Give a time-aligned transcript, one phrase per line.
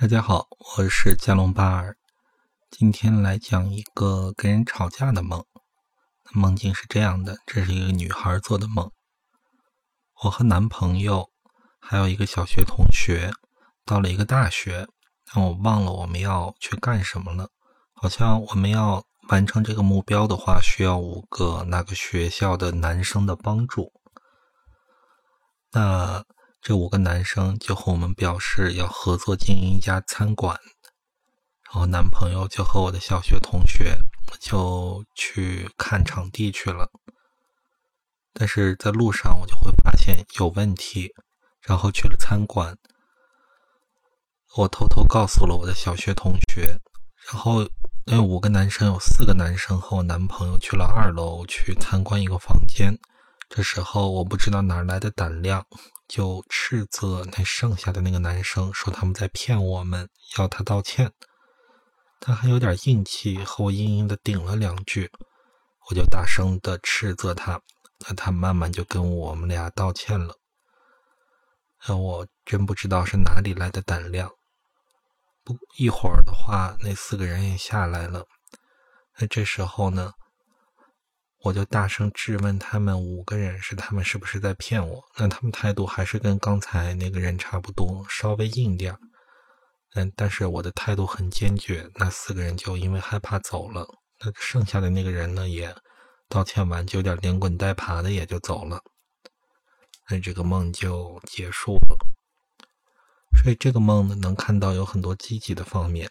[0.00, 0.46] 大家好，
[0.76, 1.96] 我是加隆巴尔，
[2.70, 5.44] 今天来讲一个跟人吵架的梦。
[6.30, 8.92] 梦境是这样的：这是一个女孩做的梦。
[10.22, 11.30] 我和男朋友
[11.80, 13.32] 还有一个小学同学
[13.84, 14.86] 到了一个大学，
[15.24, 17.50] 但我忘了我们要去干什么了。
[17.92, 23.92] 好像我们要完成这个目标的话，需要五个那个学校的男生的帮助。
[25.72, 26.24] 那。
[26.68, 30.54] 这五个男生就和我们表示要合作经营一家餐馆，
[31.64, 33.96] 然后男朋友就和我的小学同学
[34.38, 36.90] 就去看场地去了。
[38.34, 41.10] 但是在路上我就会发现有问题，
[41.62, 42.76] 然后去了餐馆，
[44.58, 46.78] 我偷偷告诉了我的小学同学，
[47.32, 47.66] 然后
[48.04, 52.94] 那五个男生有四个男生和我男朋友去了二楼去参观一个房间。
[53.48, 55.66] 这时候我不知道哪来的胆量。
[56.08, 60.08] 就斥责那剩下的那个男生，说他们在骗我们，
[60.38, 61.12] 要他道歉。
[62.18, 65.10] 他还有点硬气，和我硬硬的顶了两句，
[65.88, 67.60] 我就大声的斥责他。
[68.06, 70.34] 那他慢慢就跟我们俩道歉了。
[71.86, 74.30] 那我真不知道是哪里来的胆量。
[75.44, 78.24] 不一会儿的话，那四个人也下来了。
[79.18, 80.12] 那这时候呢？
[81.42, 85.04] 我就大声质问他们五个人是他们是不是在骗我？
[85.16, 88.96] 那他们态度还是跟刚才那个人差不多，稍微硬点
[89.94, 91.88] 嗯，但是我的态度很坚决。
[91.94, 93.86] 那四个人就因为害怕走了。
[94.20, 95.74] 那剩下的那个人呢，也
[96.28, 98.82] 道歉完就有点连滚带爬的也就走了。
[100.10, 101.96] 那这个梦就结束了。
[103.40, 106.10] 所以这个梦呢，能看到有很多积极的方面。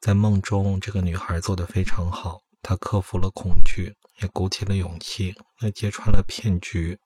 [0.00, 2.40] 在梦中，这个女孩做的非常好。
[2.62, 6.98] 他克服了恐惧，也鼓起了勇气，那揭穿了骗局，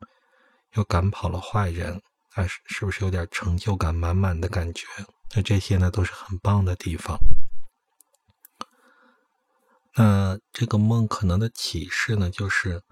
[0.74, 2.02] 又赶跑了坏人，
[2.36, 4.86] 那是是不是有点成就感满满的感觉？
[5.34, 7.18] 那这些呢，都是很棒的地方。
[9.94, 12.83] 那这个梦可能的启示呢，就是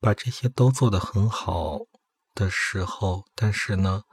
[0.00, 1.80] 把这些都做得很好
[2.34, 4.04] 的时候，但是呢，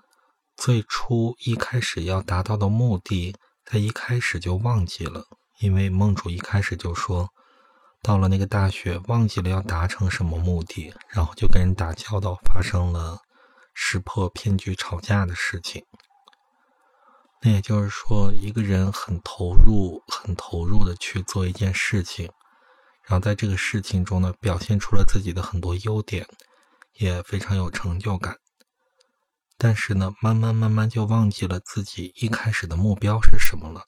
[0.57, 5.25] 最初一开始要达到的目的，在一开始就忘记了。
[5.61, 7.29] 因为梦主一开始就说，
[8.01, 13.19] 到了那个大学，忘记了要达成什么目的，然后就跟人打交道，发生了
[13.75, 15.85] 识破骗局、吵架的事情。
[17.43, 22.25] 那也就是说，一个人很投入、很投入的去做一件事情，
[23.03, 26.27] 然后在这个事情中呢，表现出了自己的很多优点，
[26.93, 28.37] 也非常有成就感。
[29.59, 33.83] 但是呢，慢慢慢慢就忘记了自己一开始的目标是什么了。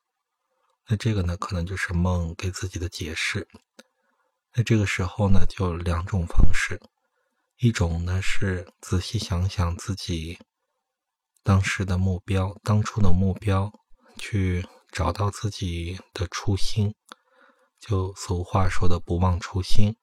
[0.88, 3.48] 那这个呢，可能就是梦给自己的解释。
[4.56, 6.80] 那这个时候呢，就两种方式，
[7.58, 10.40] 一种呢是仔细想想自己
[11.42, 13.72] 当时的目标、当初的目标，
[14.18, 16.94] 去找到自己的初心。
[17.80, 19.96] 就俗话说的“不忘初心”。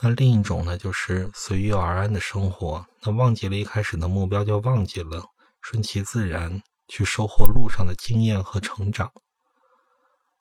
[0.00, 2.86] 那另一种呢，就是随遇而安的生活。
[3.02, 5.24] 那忘记了一开始的目标就忘记了，
[5.60, 9.10] 顺其自然去收获路上的经验和成长。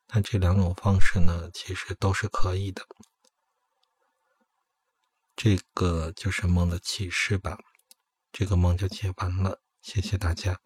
[0.08, 2.86] 那这两种方式呢，其实都是可以的。
[5.36, 7.58] 这个就是梦的启示吧，
[8.32, 10.60] 这个梦就解完了，谢谢大家。